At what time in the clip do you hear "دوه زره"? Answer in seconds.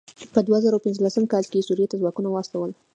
0.47-0.83